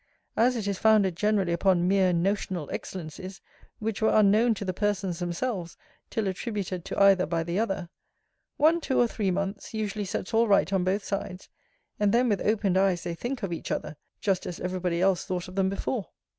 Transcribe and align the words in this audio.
'As 0.35 0.55
it 0.55 0.65
is 0.67 0.79
founded 0.79 1.15
generally 1.15 1.53
upon 1.53 1.87
mere 1.87 2.11
notional 2.11 2.67
excellencies, 2.71 3.39
which 3.77 4.01
were 4.01 4.09
unknown 4.09 4.55
to 4.55 4.65
the 4.65 4.73
persons 4.73 5.19
themselves 5.19 5.77
till 6.09 6.27
attributed 6.27 6.83
to 6.85 6.99
either 6.99 7.27
by 7.27 7.43
the 7.43 7.59
other; 7.59 7.87
one, 8.57 8.81
two, 8.81 8.99
or 8.99 9.05
three 9.05 9.29
months, 9.29 9.75
usually 9.75 10.05
sets 10.05 10.33
all 10.33 10.47
right 10.47 10.73
on 10.73 10.83
both 10.83 11.03
sides; 11.05 11.49
and 11.99 12.11
then 12.11 12.29
with 12.29 12.41
opened 12.41 12.79
eyes 12.79 13.03
they 13.03 13.13
think 13.13 13.43
of 13.43 13.53
each 13.53 13.69
other 13.69 13.95
just 14.21 14.47
as 14.47 14.59
every 14.59 14.79
body 14.79 14.99
else 14.99 15.23
thought 15.23 15.47
of 15.47 15.53
them 15.53 15.69
before. 15.69 16.09